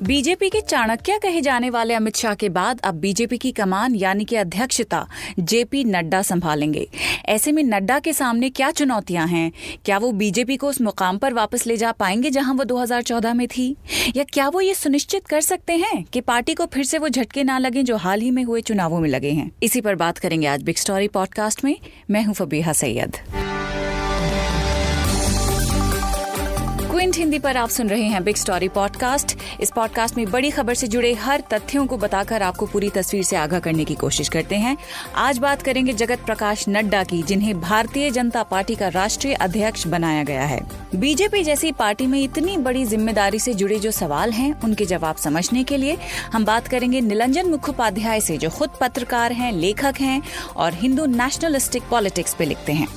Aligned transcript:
BJP 0.00 0.48
के 0.50 0.60
चाणक्य 0.60 1.18
कहे 1.22 1.40
जाने 1.40 1.70
वाले 1.70 1.94
अमित 1.94 2.16
शाह 2.16 2.34
के 2.34 2.48
बाद 2.48 2.80
अब 2.84 2.94
बीजेपी 2.94 3.38
की 3.38 3.52
कमान 3.52 3.94
यानी 3.94 4.24
कि 4.24 4.36
अध्यक्षता 4.36 5.08
जेपी 5.38 5.84
नड्डा 5.84 6.22
संभालेंगे। 6.22 6.88
ऐसे 7.26 7.52
में 7.52 7.64
नड्डा 7.64 7.98
के 7.98 8.12
सामने 8.12 8.50
क्या 8.50 8.70
चुनौतियाँ 8.70 9.26
हैं? 9.28 9.52
क्या 9.84 9.98
वो 9.98 10.12
बीजेपी 10.12 10.56
को 10.56 10.68
उस 10.68 10.80
मुकाम 10.80 11.18
पर 11.18 11.32
वापस 11.32 11.66
ले 11.66 11.76
जा 11.76 11.92
पाएँगे 11.92 12.30
जहाँ 12.30 12.54
वो 12.54 12.64
2014 12.64 13.34
में 13.34 13.48
थी? 13.48 13.76
या 14.16 14.24
क्या 14.24 14.48
वो 14.48 14.60
ये 14.60 14.74
सुनिश्चित 14.74 15.26
कर 15.26 15.40
सकते 15.40 15.72
हैं 15.72 16.04
कि 16.04 16.20
पार्टी 16.20 16.54
को 16.54 16.66
फिर 16.66 16.84
से 16.84 16.98
वो 16.98 17.08
झटके 17.08 17.44
ना 17.44 17.58
लगे 17.58 17.82
जो 17.82 17.96
हाल 17.96 18.20
ही 18.20 18.30
में 18.30 18.44
हुए 18.44 18.60
चुनावों 18.60 19.00
में 19.00 19.08
लगे 19.08 19.30
हैं? 19.30 19.52
इसी 19.62 19.80
पर 19.80 19.94
बात 19.94 20.18
करेंगे 20.18 20.46
आज 20.46 20.62
बिग 20.62 20.76
स्टोरी 20.76 21.08
पॉडकास्ट 21.08 21.64
में। 21.64 21.76
मैं 22.10 22.24
हूँ 22.24 22.34
फबीहा 22.34 22.72
सैयद। 22.72 23.41
क्विंट 27.02 27.16
हिंदी 27.16 27.38
पर 27.38 27.56
आप 27.56 27.68
सुन 27.68 27.88
रहे 27.88 28.02
हैं 28.02 28.24
बिग 28.24 28.36
स्टोरी 28.36 28.68
पॉडकास्ट 28.68 29.36
इस 29.60 29.70
पॉडकास्ट 29.70 30.16
में 30.16 30.30
बड़ी 30.30 30.50
खबर 30.50 30.74
से 30.74 30.86
जुड़े 30.86 31.12
हर 31.14 31.42
तथ्यों 31.52 31.86
को 31.86 31.96
बताकर 31.96 32.42
आपको 32.42 32.66
पूरी 32.66 32.90
तस्वीर 32.90 33.22
से 33.22 33.36
आगाह 33.36 33.60
करने 33.60 33.84
की 33.84 33.94
कोशिश 33.94 34.28
करते 34.28 34.56
हैं। 34.56 34.76
आज 35.14 35.38
बात 35.38 35.62
करेंगे 35.62 35.92
जगत 35.92 36.18
प्रकाश 36.18 36.64
नड्डा 36.68 37.04
की, 37.04 37.22
जिन्हें 37.22 37.60
भारतीय 37.60 38.10
जनता 38.10 38.42
पार्टी 38.42 38.74
का 38.74 38.88
राष्ट्रीय 38.88 39.34
अध्यक्ष 39.34 39.86
बनाया 39.86 40.22
गया 40.22 40.44
है। 40.44 40.60
बीजेपी 40.94 41.42
जैसी 41.44 41.72
पार्टी 41.72 42.06
में 42.06 42.22
इतनी 42.22 42.56
बड़ी 42.56 42.84
ज़िम्मेदारी 42.84 43.38
से 43.38 43.54
जुड़े 43.54 43.78
जो 43.78 43.90
सवाल 43.90 44.30
हैं, 44.30 44.60
उनके 44.60 44.84
जवाब 44.84 45.16
समझने 45.16 45.64
के 45.64 45.76
लिए 45.76 45.98
हम 46.32 46.44
बात 46.44 46.68
करेंगे 46.68 47.00
निलंजन 47.00 47.50
मुखोपाध्याय 47.50 48.20
से, 48.20 48.36
जो 48.36 48.50
खुद 48.50 48.70
पत्रकार 48.80 49.32
हैं, 49.32 49.52
लेखक 49.52 50.00
हैं 50.00 50.22
और 50.56 50.74
हिंदू 50.74 51.06
नेशनलिस्टिक 51.06 51.82
पॉलिटिक्स 51.90 52.34
पे 52.34 52.44
लिखते 52.44 52.72
हैं। 52.72 52.88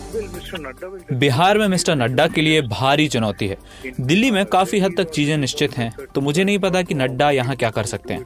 बिहार 1.14 1.58
में 1.58 1.68
मिस्टर 1.68 1.96
नड्डा 1.96 2.28
के 2.28 2.42
लिए 2.42 2.62
भारी 2.62 3.08
चुनौती 3.08 3.48
है। 3.48 3.58
दिल्ली 4.00 4.30
में 4.32 4.46
काफ़ी 4.46 4.80
हद 4.80 4.94
तक 4.98 5.10
चीज़ें 5.10 5.38
निश्चित 5.38 5.78
हैं 5.78 5.92
तो 6.16 6.22
मुझे 6.22 6.44
नहीं 6.44 6.58
पता 6.60 6.82
कि 6.82 6.94
नड्डा 6.94 7.30
यहाँ 7.32 7.56
क्या 7.56 7.70
कर 7.70 7.86
सकते 7.86 8.14
हैं। 8.14 8.26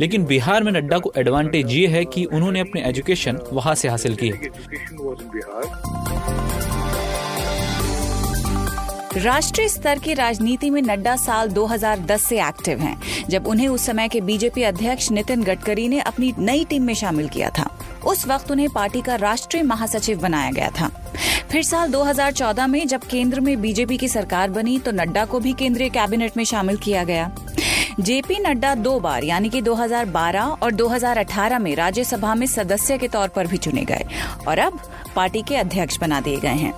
लेकिन 0.00 0.24
बिहार 0.24 0.62
में 0.64 0.72
नड्डा 0.72 0.98
को 0.98 1.12
एडवांटेज 1.16 1.72
ये 1.72 1.86
है 1.86 2.04
कि 2.04 2.24
उन्होंने 2.24 2.60
अपने 2.60 2.82
एजुकेशन 2.82 3.38
वहाँ 3.52 3.74
से 3.74 3.88
हासिल 3.88 4.16
की। 4.22 4.28
है 4.28 4.40
राष्ट्रीय 9.16 9.68
स्तर 9.68 9.98
की 9.98 10.14
राजनीति 10.14 10.70
में 10.70 10.80
नड्डा 10.82 11.16
साल 11.16 11.48
2010 11.48 12.24
से 12.24 12.40
एक्टिव 12.40 12.78
हैं, 12.78 12.96
जब 13.28 13.46
उन्हें 13.46 13.68
उस 13.68 13.86
समय 13.86 14.08
के 14.08 14.20
बीजेपी 14.20 14.62
अध्यक्ष 14.62 15.10
नितिन 15.10 15.42
गडकरी 15.42 15.88
ने 15.88 16.00
अपनी 16.00 16.32
नई 16.38 16.64
टीम 16.64 16.82
में 16.82 16.94
शामिल 16.94 17.28
किया 17.28 17.50
था। 17.50 17.70
उस 18.06 18.26
वक्त 18.26 18.50
उन्हें 18.50 18.68
पार्टी 18.70 19.00
का 19.00 19.14
राष्ट्रीय 19.16 19.62
महासचिव 19.62 20.20
बनाया 20.20 20.50
गया 20.50 20.70
था। 20.70 20.90
फिर 21.50 21.62
साल 21.62 21.92
2014 21.92 22.66
में 22.66 22.86
जब 22.86 23.00
केंद्र 23.00 23.40
में 23.40 23.60
बीजेपी 23.60 23.96
की 23.96 24.08
सरकार 24.08 24.50
बनी 24.50 24.78
तो 24.78 24.92
नड्डा 24.92 25.24
को 25.24 25.40
भी 25.40 25.52
केंद्रीय 25.52 25.88
कैबिनेट 25.88 26.36
में 26.36 26.44
शामिल 26.44 26.76
किया 26.76 27.04
गया। 27.04 27.30
जेपी 28.00 28.38
नड्डा 28.38 28.74
दो 28.74 28.98
बार, 29.00 29.24
यानी 29.24 29.48
कि 29.48 29.62
2012 29.62 30.56
और 30.62 30.72
2018 30.72 31.58
में 31.58 31.74
राज्यसभा 31.76 32.34
में 32.34 32.46
सदस्य 32.46 32.98
के 32.98 33.08
तौर 33.08 33.28
पर 33.28 33.46
भी 33.46 33.56
चुने 33.56 33.84
गए 33.84 34.04
और 34.48 34.58
अब 34.58 34.80
पार्टी 35.16 35.42
के 35.42 35.56
अध्यक्ष 35.56 35.98
बना 36.00 36.20
दिए 36.20 36.36
गए 36.36 36.48
हैं। 36.48 36.72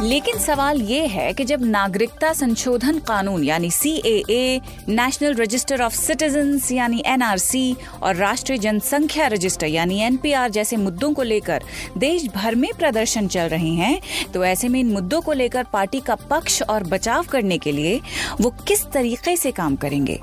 लेकिन 0.00 0.38
सवाल 0.38 0.80
ये 0.82 1.06
है 1.06 1.32
कि 1.32 1.44
जब 1.44 1.62
नागरिकता 1.64 2.32
संशोधन 2.32 2.98
कानून, 2.98 3.44
यानी 3.44 3.70
C 3.70 3.90
A 4.06 4.22
A 4.30 4.60
national 4.88 5.34
register 5.34 5.82
of 5.82 5.94
citizens 5.94 6.70
यानी 6.72 7.02
एनआरसी 7.06 7.76
और 8.02 8.16
राष्ट्रीय 8.16 8.58
जनसंख्या 8.58 9.26
रजिस्टर, 9.26 9.66
यानी 9.66 10.00
एनपीआर 10.00 10.50
जैसे 10.50 10.76
मुद्दों 10.76 11.12
को 11.14 11.22
लेकर 11.22 11.64
देश 11.98 12.26
भर 12.34 12.54
में 12.54 12.70
प्रदर्शन 12.78 13.28
चल 13.28 13.48
रहे 13.48 13.72
हैं 13.74 14.00
तो 14.34 14.44
ऐसे 14.44 14.68
में 14.68 14.80
इन 14.80 14.92
मुद्दों 14.92 15.20
को 15.20 15.32
लेकर 15.32 15.66
पार्टी 15.72 16.00
का 16.00 16.14
पक्ष 16.30 16.60
और 16.62 16.84
बचाव 16.84 17.24
करने 17.24 17.58
के 17.58 17.72
लिए 17.72 18.00
वो 18.40 18.50
किस 18.68 18.86
तरीके 18.86 19.36
से 19.36 19.52
काम 19.52 19.76
करेंगे? 19.76 20.20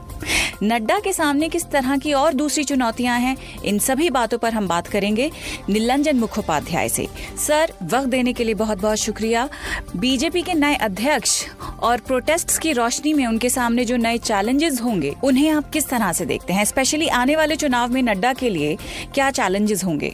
नड्डा 0.64 0.98
के 1.00 1.12
सामने 1.14 1.48
किस 1.50 1.66
तरह 1.72 1.98
की 1.98 2.12
और 2.14 2.34
दूसरी 2.34 2.64
चुनौतियाँ 2.64 3.18
हैं 3.20 3.36
इन 3.66 3.78
सभी 3.80 4.10
बातों 4.10 4.38
पर 4.38 4.54
हम 4.54 4.68
बात 4.68 4.88
करेंगे 4.88 5.30
नीलंजन 5.70 6.16
मुखोपाध्याय 6.16 6.90
से। 6.90 7.08
सर 7.38 7.72
वक्त 7.84 8.08
देने 8.08 8.34
के 8.34 8.44
लिए 8.44 8.54
बहुत 8.54 8.82
बहुत 8.82 8.98
शुक्रिया। 8.98 9.48
बीजेपी 9.96 10.42
के 10.42 10.54
नए 10.54 10.76
अध्यक्ष 10.78 11.44
और 11.80 12.00
प्रोटेस्ट 12.00 12.58
की 12.62 12.72
रोशनी 12.72 13.14
में 13.14 13.26
उनके 13.28 13.50
सामने 13.50 13.86
जो 13.86 13.98
नए 13.98 14.18
चैलेंजेस 14.20 14.82
होंगे 14.82 15.14
उन्हें 15.24 15.50
आप 15.52 15.70
किस 15.70 15.88
तरह 15.90 16.12
से 16.12 16.26
देखते 16.26 16.54
हैं? 16.54 16.66
स्पेशली 16.66 17.08
आने 17.10 17.36
वाले 17.36 17.56
चुनाव 17.56 17.92
में 17.92 18.02
नड्डा 18.04 18.34
के 18.34 18.50
लिए 18.50 18.78
क्या 19.14 19.32
चैलेंजेस 19.32 19.84
होंगे? 19.84 20.14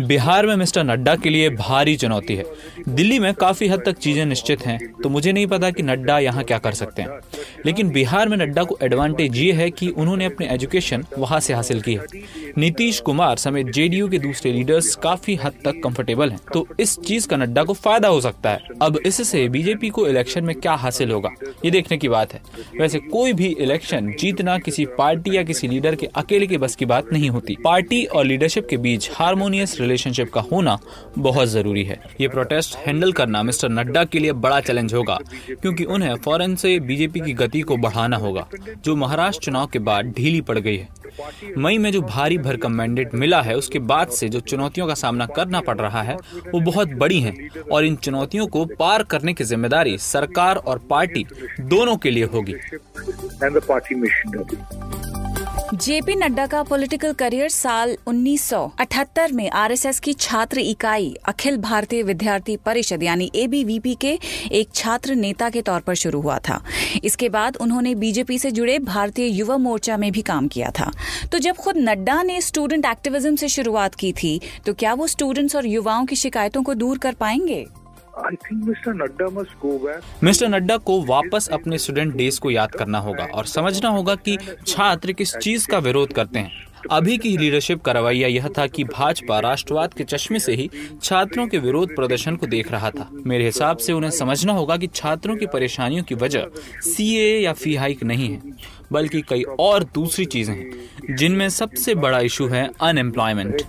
बिहार 0.00 0.46
में 0.46 0.54
मिस्टर 0.56 0.84
नड्डा 0.84 1.16
के 1.16 1.30
लिए 1.30 1.50
भारी 1.50 1.96
चुनौती 1.96 2.36
है। 2.36 2.44
दिल्ली 2.88 3.18
में 3.18 3.32
काफ़ी 3.34 3.68
हद 3.68 3.82
तक 3.86 3.98
चीज़ें 3.98 4.24
निश्चित 4.26 4.66
हैं 4.66 4.78
तो 5.02 5.08
मुझे 5.08 5.32
नहीं 5.32 5.46
पता 5.46 5.70
कि 5.70 5.82
नड्डा 5.82 6.18
यहाँ 6.18 6.44
क्या 6.44 6.58
कर 6.58 6.72
सकते 6.74 7.02
हैं। 7.02 7.20
लेकिन 7.66 7.90
बिहार 7.90 8.28
में 8.28 8.36
नड्डा 8.36 8.62
को 8.64 8.78
एडवांटेज 8.82 9.36
ये 9.36 9.52
है 9.52 9.70
कि 9.70 9.88
उन्होंने 9.88 10.24
अपने 10.24 10.46
एजुकेशन 10.46 11.04
वहाँ 11.18 11.40
से 11.40 11.54
हासिल 11.54 11.80
की 11.80 11.94
है 11.94 12.22
नीतीश 12.58 13.00
कुमार 13.00 13.36
समेत 13.36 13.66
जेडीयू 13.66 14.08
के 14.08 14.18
दूसरे 14.18 14.52
लीडर्स 14.52 14.94
काफ़ी 14.94 15.34
हद 15.34 15.52
तक 15.64 15.80
कंफर्टेबल 15.84 16.30
हैं। 16.30 16.38
तो 16.52 16.66
इस 16.80 16.98
चीज़ 16.98 17.28
का 17.28 17.36
नड्डा 17.36 17.62
को 17.62 17.72
फ़ायदा 17.72 18.08
हो 18.08 18.20
सकता 18.20 18.50
है। 18.50 18.60
अब 18.82 18.98
इससे 19.06 19.48
बीजेपी 19.48 19.88
को 19.88 20.06
इलेक्शन 20.06 20.44
में 20.44 20.54
क्या 20.56 20.72
हासिल 20.74 21.10
होगा? 21.10 21.30
ये 21.64 21.70
देखने 21.70 21.96
की 21.96 22.08
बात 22.08 22.34
है। 22.34 22.40
वैसे 22.80 22.98
कोई 22.98 23.32
भी 23.32 23.46
इलेक्शन 23.46 24.12
जीतना 24.20 24.58
किसी 24.58 24.84
पार्टी 24.98 25.36
या 25.36 25.42
किसी 25.42 25.68
लीडर 25.68 25.94
के 25.94 26.06
अकेले 26.06 26.46
के 26.46 26.58
बस 26.58 26.76
की 26.76 26.84
बात 26.84 27.12
नहीं 27.12 27.30
होती। 27.30 27.56
पार्टी 27.64 28.04
और 28.04 28.24
लीडरशिप 28.24 28.66
के 28.70 28.76
बीच 28.76 29.10
हारमोनियस 29.14 29.80
रिलेशनशिप 29.80 30.32
का 30.32 30.40
होना 30.40 30.78
बहुत 31.18 31.48
ज़रूरी 31.48 31.84
है। 31.84 32.00
ये 32.20 32.28
प्रोटेस्ट 32.28 32.76
हैंडल 32.76 33.12
करना 33.12 33.42
मिस्टर 33.42 33.68
नड्डा 33.68 34.04
के 34.04 34.18
लिए 34.18 34.32
बड़ा 34.32 34.60
चैलेंज 34.60 34.94
होगा। 34.94 35.18
क्योंकि 35.50 35.84
उन्हें 35.84 36.14
फ़ौरन 36.14 36.54
से 36.54 36.78
बीजेपी 36.80 37.20
की 37.20 37.32
गति 37.32 37.53
को 37.62 37.76
बढ़ाना 37.76 38.16
होगा, 38.16 38.46
जो 38.84 38.96
महाराष्ट्र 38.96 39.44
चुनाव 39.44 39.66
के 39.66 39.78
बाद 39.78 40.12
ढीली 40.12 40.40
पड़ 40.40 40.58
गई 40.58 40.76
है। 40.76 40.88
मई 41.58 41.78
में 41.78 41.90
जो 41.92 42.00
भारी 42.02 42.38
भरकम 42.38 42.72
मैंडेट 42.72 43.14
मिला 43.14 43.40
है, 43.42 43.56
उसके 43.56 43.78
बाद 43.80 44.08
से 44.08 44.28
जो 44.28 44.40
चुनौतियों 44.40 44.86
का 44.86 44.94
सामना 44.94 45.26
करना 45.26 45.60
पड़ 45.60 45.76
रहा 45.78 46.02
है, 46.02 46.16
वो 46.48 46.60
बहुत 46.60 46.92
बड़ी 46.94 47.20
हैं 47.20 47.50
और 47.72 47.84
इन 47.84 47.96
चुनौतियों 47.96 48.46
को 48.46 48.64
पार 48.78 49.02
करने 49.02 49.34
की 49.34 49.44
ज़िम्मेदारी 49.44 49.96
सरकार 49.98 50.56
और 50.56 50.78
पार्टी 50.90 51.26
दोनों 51.60 51.96
के 51.96 52.10
लिए 52.10 52.24
होगी। 52.24 52.54
जेपी 55.74 56.14
नड्डा 56.14 56.44
का 56.46 56.62
पॉलिटिकल 56.62 57.12
करियर 57.12 57.48
साल 57.48 57.96
1978 58.08 59.32
में 59.32 59.48
आरएसएस 59.50 59.98
की 60.00 60.12
छात्र 60.12 60.60
इकाई, 60.60 61.14
अखिल 61.24 61.56
भारतीय 61.56 62.02
विद्यार्थी 62.02 62.56
परिषद 62.56 63.02
यानी 63.02 63.30
एबीवीपी 63.34 63.94
के 64.00 64.18
एक 64.52 64.74
छात्र 64.74 65.14
नेता 65.14 65.50
के 65.50 65.62
तौर 65.62 65.80
पर 65.80 65.94
शुरू 65.94 66.20
हुआ 66.20 66.38
था। 66.38 66.62
इसके 67.04 67.28
बाद 67.28 67.56
उन्होंने 67.56 67.94
बीजेपी 67.94 68.38
से 68.38 68.50
जुड़े 68.50 68.78
भारतीय 68.78 69.36
युवा 69.38 69.56
मोर्चा 69.58 69.96
में 69.96 70.10
भी 70.12 70.22
काम 70.22 70.48
किया 70.48 70.70
था। 70.70 70.90
तो 71.32 71.38
जब 71.38 71.56
खुद 71.56 71.76
नड्डा 71.78 72.22
ने 72.22 72.40
स्टूडेंट 72.40 72.84
एक्टिविज्म 72.86 73.36
से 73.36 73.48
शुरुआत 73.48 73.94
की 73.94 74.12
थी 74.12 74.40
तो 74.66 74.74
क्या 74.74 74.94
वो 74.94 75.06
स्टूडेंट्स 75.06 75.56
और 75.56 75.66
युवाओं 75.66 76.06
की 76.06 76.16
शिकायतों 76.16 76.62
को 76.62 76.74
दूर 76.74 76.98
कर 76.98 77.14
पाएँगे? 77.14 77.66
मिस्टर 80.22 80.48
नड्डा 80.48 80.76
को 80.76 81.00
वापस 81.02 81.48
अपने 81.52 81.78
स्टूडेंट 81.78 82.14
डेज़ 82.14 82.40
को 82.40 82.50
याद 82.50 82.70
करना 82.70 82.98
होगा 82.98 83.24
और 83.24 83.46
समझना 83.46 83.88
होगा 83.88 84.14
कि 84.14 84.36
छात्र 84.66 85.12
किस 85.12 85.36
चीज़ 85.36 85.66
का 85.68 85.78
विरोध 85.78 86.12
करते 86.12 86.38
हैं। 86.38 86.62
अभी 86.90 87.16
की 87.18 87.36
लीडरशिप 87.38 87.82
का 87.82 87.92
रवैया 87.92 88.28
यह 88.28 88.48
था 88.48 88.66
कि 88.66 88.84
भाजपा 88.84 89.38
राष्ट्रवाद 89.40 89.94
के 89.94 90.04
चश्मे 90.04 90.38
से 90.38 90.54
ही 90.54 90.70
छात्रों 91.02 91.46
के 91.48 91.58
विरोध 91.58 91.94
प्रदर्शन 91.96 92.36
को 92.36 92.46
देख 92.46 92.72
रहा 92.72 92.90
था। 92.90 93.08
मेरे 93.26 93.44
हिसाब 93.44 93.76
से 93.76 93.92
उन्हें 93.92 94.10
समझना 94.10 94.52
होगा 94.52 94.76
कि 94.76 94.86
छात्रों 94.86 95.36
की 95.36 95.46
परेशानियों 95.46 96.04
की 96.04 96.14
वजह 96.14 96.46
सीए 96.80 97.38
या 97.38 97.52
फ़ी 97.52 97.74
हाइक 97.74 98.02
नहीं 98.02 98.30
है 98.30 98.40
बल्कि 98.92 99.22
कई 99.22 99.42
और 99.42 99.84
दूसरी 99.84 100.24
चीज़ें 100.24 100.54
हैं 100.54 101.16
जिनमें 101.16 101.48
सबसे 101.48 101.94
बड़ा 101.94 102.20
इशू 102.20 102.46
है 102.46 102.70
अनएम्प्लॉयमेंट 102.80 103.62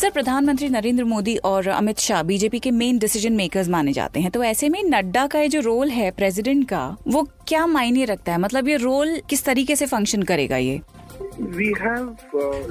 सर 0.00 0.10
प्रधानमंत्री 0.10 0.68
नरेंद्र 0.68 1.04
मोदी 1.04 1.36
और 1.36 1.68
अमित 1.68 1.98
शाह 1.98 2.22
बीजेपी 2.22 2.58
के 2.58 2.70
मेन 2.70 2.98
डिसीज़न 2.98 3.32
मेकर्स 3.32 3.68
माने 3.68 3.92
जाते 3.92 4.20
हैं। 4.20 4.30
तो 4.30 4.44
ऐसे 4.44 4.68
में 4.68 4.82
नड्डा 4.84 5.26
का 5.26 5.40
ये 5.40 5.48
जो 5.48 5.60
रोल 5.60 5.90
है 5.90 6.10
प्रेसिडेंट 6.10 6.68
का, 6.68 6.96
वो 7.08 7.28
क्या 7.48 7.66
मायने 7.66 8.04
रखता 8.04 8.32
है? 8.32 8.38
मतलब 8.38 8.68
ये 8.68 8.76
रोल 8.76 9.20
किस 9.30 9.44
तरीके 9.44 9.76
से 9.76 9.86
फ़ंक्शन 9.86 10.22
करेगा 10.22 10.56
ये? 10.56 10.80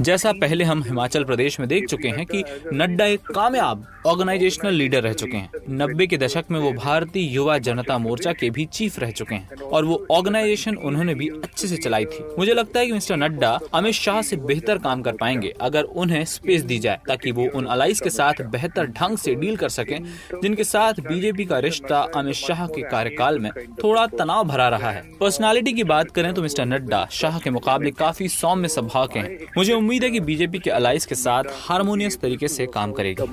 जैसा 0.02 0.32
पहले 0.32 0.64
हम 0.64 0.84
हिमाचल 0.84 1.24
प्रदेश 1.24 1.60
में 1.60 1.68
देख 1.70 1.88
चुके 1.88 2.08
हैं 2.08 2.26
कि 2.26 2.44
नड्डा 2.74 3.06
एक 3.06 3.28
कामयाब 3.28 3.86
ऑर्गेनाइजेशनल 4.08 4.74
लीडर 4.74 5.02
रह 5.04 5.14
चुके 5.14 5.38
हैं। 5.38 5.50
नब्बे 5.70 6.08
के 6.08 6.18
दशक 6.18 6.46
में 6.52 6.60
वो 6.60 6.72
भारतीय 6.74 7.34
युवा 7.36 7.58
जनता 7.58 7.98
मोर्चा 7.98 8.34
के 8.34 8.50
भी 8.50 8.66
चीफ 8.66 9.00
रह 9.00 9.12
चुके 9.12 9.36
हैं 9.36 9.62
और 9.62 9.86
वो 9.86 10.06
ऑर्गेनाइजेशन 10.12 10.76
उन्होंने 10.76 11.16
भी 11.16 11.28
अच्छे 11.28 11.68
से 11.68 11.78
चलाई 11.78 12.06
थी। 12.06 12.24
मुझे 12.40 12.54
लगता 12.54 12.80
है 12.80 12.86
कि 12.86 12.92
मिस्टर 12.92 13.18
नड्डा 13.18 13.60
अमित 13.74 13.94
शाह 13.94 14.22
से 14.22 14.36
बेहतर 14.36 14.78
काम 14.78 15.02
कर 15.02 15.14
पाएँगे 15.14 15.54
अगर 15.62 15.84
उन्हें 15.84 16.24
स्पेस 16.26 16.62
दी 16.62 16.80
जाए 16.80 17.00
ताकि 17.08 17.32
वो 17.32 17.48
उन 17.56 17.66
अलाइस 17.66 18.02
के 18.02 18.10
साथ 18.10 18.42
बेहतर 18.48 18.88
ढंग 18.88 19.18
से 19.18 19.36
डील 19.36 19.56
कर 19.58 19.70
सके, 19.70 20.00
जिनके 20.42 20.64
साथ 20.64 20.94
बीजेपी 21.00 21.46
का 21.46 21.60
रिश्ता 21.60 22.02
अमित 22.16 22.36
शाह 22.36 22.66
के 22.68 22.82
कार्यकाल 22.82 23.40
में 23.40 23.52
थोड़ा 23.84 24.06
तनाव 24.08 24.44
भरा 24.44 24.68
रहा 24.70 24.92
है। 24.92 25.02
पर्सनालिटी 25.20 25.74
की 25.74 25.84
बात 25.84 26.12
करें 26.12 26.34
तो 26.34 26.42
मिस्टर 26.42 26.66
नड्डा 26.66 27.08
शाह 27.12 27.40
के 27.40 27.50
मुकाबले 27.50 27.92
काफ़ी 27.92 28.28
सौ 28.28 28.55
फॉर्म 28.56 28.62
में 28.62 28.70
सभा 28.70 29.06
के 29.06 29.20
हैं। 29.20 29.38
मुझे 29.58 29.74
उम्मीद 29.74 30.04
है 30.04 30.10
कि 30.12 30.20
बीजेपी 30.20 30.60
के 30.60 30.70
अलाइज 30.70 31.06
के 31.06 31.16
साथ 31.16 31.44
हारमोनियस 31.68 32.20
तरीके 32.20 32.48
से 32.48 32.66
काम 32.66 32.92
करेगी। 32.92 33.24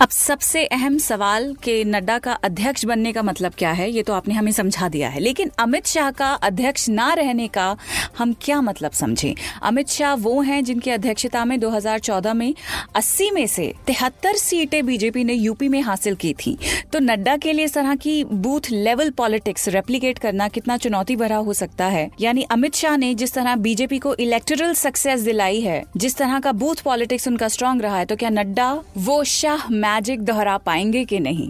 अब 0.00 0.08
सबसे 0.08 0.64
अहम 0.64 0.96
सवाल 0.98 1.52
कि 1.54 1.84
नड्डा 1.84 2.18
का 2.18 2.32
अध्यक्ष 2.32 2.84
बनने 2.84 3.12
का 3.12 3.22
मतलब 3.22 3.52
क्या 3.58 3.70
है? 3.72 3.90
ये 3.90 4.02
तो 4.02 4.12
आपने 4.12 4.34
हमें 4.34 4.50
समझा 4.52 4.88
दिया 4.88 5.08
है। 5.08 5.20
लेकिन 5.20 5.50
अमित 5.58 5.86
शाह 5.86 6.10
का 6.10 6.26
अध्यक्ष 6.26 6.88
ना 6.88 7.12
रहने 7.14 7.46
का 7.48 7.76
हम 8.18 8.34
क्या 8.42 8.60
मतलब 8.60 8.92
समझे? 8.92 9.34
अमित 9.62 9.88
शाह 9.88 10.14
वो 10.14 10.40
हैं 10.40 10.64
जिनकी 10.64 10.90
अध्यक्षता 10.90 11.44
में 11.44 11.58
2014 11.60 12.34
में 12.34 12.54
80 12.96 13.30
में 13.30 13.46
से 13.46 13.72
तिहत्तर 13.86 14.36
सीटें 14.36 14.84
बीजेपी 14.86 15.24
ने 15.24 15.34
यूपी 15.34 15.68
में 15.68 15.80
हासिल 15.82 16.14
की 16.14 16.32
थी। 16.34 16.56
तो 16.92 16.98
नड्डा 16.98 17.36
के 17.36 17.52
लिए 17.52 17.64
इस 17.64 17.74
तरह 17.74 17.94
की 17.94 18.24
बूथ 18.24 18.70
लेवल 18.70 19.10
पॉलिटिक्स 19.10 19.68
रेप्लीकेट 19.68 20.18
करना 20.18 20.48
कितना 20.48 20.76
चुनौती 20.76 21.16
भरा 21.16 21.36
हो 21.36 21.52
सकता 21.52 21.86
है? 21.86 22.08
यानी 22.20 22.42
अमित 22.42 22.74
शाह 22.74 22.96
ने 22.96 23.14
जिस 23.14 23.34
तरह 23.34 23.56
बीजेपी 23.58 23.98
को 23.98 24.14
इलेक्टोरल 24.14 24.74
सक्सेस 24.74 25.20
दिलाई 25.20 25.60
है, 25.60 25.82
जिस 25.96 26.16
तरह 26.16 26.38
का 26.40 26.52
बूथ 26.52 26.82
पॉलिटिक्स 26.84 27.28
उनका 27.28 27.48
स्ट्रांग 27.48 27.82
रहा 27.82 27.98
है 27.98 28.04
तो 28.04 28.16
क्या 28.16 28.30
नड्डा 28.30 28.72
वो 28.98 29.22
शाह 29.24 29.70
मैजिक 29.92 30.20
दोहरा 30.20 30.56
पाएँगे 30.58 31.04
कि 31.04 31.18
नहीं? 31.20 31.48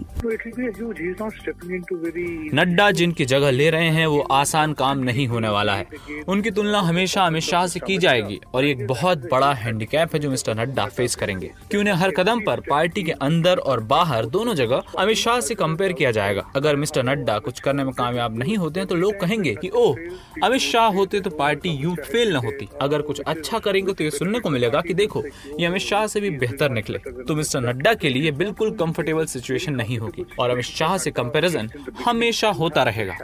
नड्डा 2.53 2.89
जिनकी 2.91 3.25
जगह 3.25 3.51
ले 3.51 3.69
रहे 3.69 3.89
हैं 3.89 4.07
वो 4.07 4.19
आसान 4.31 4.73
काम 4.73 4.99
नहीं 4.99 5.27
होने 5.27 5.49
वाला 5.49 5.75
है। 5.75 5.85
उनकी 6.27 6.51
तुलना 6.51 6.79
हमेशा 6.79 7.23
अमित 7.23 7.43
शाह 7.43 7.67
से 7.67 7.79
की 7.79 7.97
जाएगी 7.97 8.39
और 8.53 8.65
एक 8.65 8.85
बहुत 8.87 9.27
बड़ा 9.31 9.51
हैंडीकैप 9.53 10.13
है 10.13 10.19
जो 10.19 10.29
मिस्टर 10.31 10.55
नड्डा 10.55 10.85
फेस 10.87 11.15
करेंगे। 11.15 11.51
कि 11.71 11.77
उन्हें 11.77 11.93
हर 11.93 12.11
कदम 12.11 12.39
पर 12.39 12.59
पार्टी 12.69 13.03
के 13.03 13.11
अंदर 13.11 13.57
और 13.57 13.79
बाहर 13.93 14.25
दोनों 14.25 14.55
जगह 14.55 14.91
अमित 14.99 15.17
शाह 15.17 15.39
से 15.39 15.55
कंपेयर 15.55 15.93
किया 15.93 16.11
जाएगा। 16.11 16.43
अगर 16.55 16.75
मिस्टर 16.75 17.03
नड्डा 17.03 17.37
कुछ 17.39 17.59
करने 17.59 17.83
में 17.83 17.93
कामयाब 17.93 18.37
नहीं 18.39 18.57
होते 18.57 18.79
हैं 18.79 18.87
तो 18.89 18.95
लोग 18.95 19.19
कहेंगे 19.21 19.55
कि 19.55 19.69
ओह 19.75 19.95
अमित 20.43 20.61
शाह 20.61 20.87
होते 20.89 21.19
तो 21.19 21.29
पार्टी 21.37 21.69
यूँ 21.83 21.95
फेल 22.03 22.33
न 22.33 22.43
होती। 22.45 22.67
अगर 22.81 23.01
कुछ 23.01 23.21
अच्छा 23.21 23.59
करेंगे 23.59 23.93
तो 23.93 24.03
ये 24.03 24.11
सुनने 24.11 24.39
को 24.39 24.49
मिलेगा 24.49 24.81
कि 24.81 24.93
देखो 24.93 25.23
ये 25.59 25.65
अमित 25.65 25.81
शाह 25.81 26.05
से 26.07 26.21
भी 26.21 26.29
बेहतर 26.37 26.71
निकले। 26.71 26.99
तो 27.23 27.35
मिस्टर 27.35 27.61
नड्डा 27.61 27.93
के 27.93 28.09
लिए 28.09 28.22
बिल्कुल 28.31 28.71
कंफर्टेबल 28.71 29.25
सिचुएशन 29.25 29.73
नहीं 29.73 29.97
होगी। 29.97 30.25
और 30.39 30.49
अमित 30.49 30.65
शाह 30.65 30.97
से 30.97 31.11
कंपैरिजन 31.11 31.69
हमेशा 32.05 32.49
होता 32.49 32.83
रहेगा। 32.83 33.15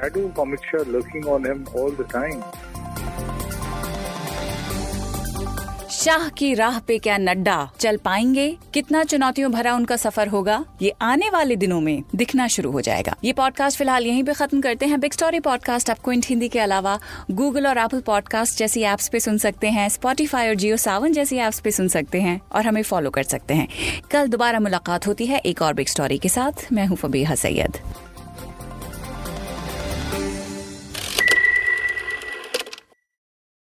शाह 6.00 6.30
की 6.30 6.54
राह 6.54 6.80
पे 6.80 6.98
क्या 6.98 7.18
नड्डा? 7.18 7.72
चल 7.80 7.98
पाएँगे? 7.98 8.58
कितना 8.74 9.04
चुनौतियों 9.04 9.52
भरा 9.52 9.76
उनका 9.76 9.96
सफ़र 9.96 10.28
होगा? 10.28 10.66
ये 10.82 10.94
आने 11.02 11.30
वाले 11.30 11.56
दिनों 11.56 11.82
में 11.82 12.04
दिखना 12.16 12.48
शुरू 12.48 12.72
हो 12.72 12.82
जाएगा। 12.82 13.16
ये 13.24 13.34
पॉडकास्ट 13.34 13.78
फ़िलहाल 13.78 14.06
यहीं 14.06 14.24
पे 14.24 14.34
खत्म 14.34 14.62
करते 14.62 14.86
हैं। 14.86 15.00
बिग 15.00 15.12
स्टोरी 15.12 15.40
पॉडकास्ट 15.40 15.90
आप 15.90 16.00
क्विंट 16.00 16.26
हिंदी 16.26 16.50
के 16.50 16.60
अलावा 16.60 17.00
गूगल 17.32 17.68
और 17.68 17.78
एपल 17.78 18.02
पॉडकास्ट 18.02 18.58
जैसी 18.58 18.84
एप्स 18.84 19.10
पे 19.10 19.20
सुन 19.20 19.38
सकते 19.38 19.68
हैं। 19.68 19.90
स्पॉटीफाई 19.90 20.48
और 20.48 20.56
जियो 20.56 20.78
सावन 20.78 21.14
जैसी 21.14 21.38
एप्स 21.38 21.60
पे 21.60 21.72
सुन 21.72 21.88
सकते 21.88 22.22
हैं 22.22 22.42
और 22.52 22.66
हमें 22.66 22.84
फॉलो 22.84 23.10
कर 23.10 23.24
सकते 23.24 23.54
हैं। 23.54 23.68
कल 24.12 24.28
दोबारा 24.28 24.60
मुलाकात 24.60 25.08
होती 25.08 25.26
है 25.26 25.40
एक 25.40 25.62
और 25.62 25.74
बिग 25.74 25.88
स्टोरी 25.88 26.18
के 26.18 26.30
साथ। 26.30 26.74
मैं 26.74 26.86
हूँ 26.86 26.98
फबीहा 26.98 27.36
सैयद। 27.36 27.78